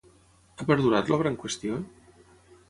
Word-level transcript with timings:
Ha 0.61 0.65
perdurat 0.69 1.11
l'obra 1.11 1.33
en 1.33 1.37
qüestió? 1.45 1.79